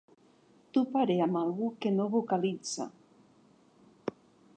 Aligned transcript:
Toparé 0.77 1.17
amb 1.25 1.37
algú 1.41 1.67
que 1.85 1.91
no 1.97 2.07
vocalitza. 2.15 2.87